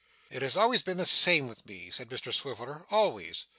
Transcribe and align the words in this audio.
'It 0.31 0.41
has 0.41 0.57
always 0.57 0.81
been 0.81 0.97
the 0.97 1.05
same 1.05 1.47
with 1.47 1.63
me,' 1.67 1.91
said 1.91 2.09
Mr 2.09 2.33
Swiveller, 2.33 2.87
'always. 2.89 3.45